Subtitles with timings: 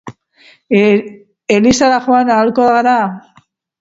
[1.57, 2.97] Elizara joan ahalko gara?